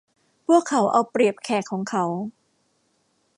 [0.47, 2.05] พวกเขาเอาเปรียบแขกของเขา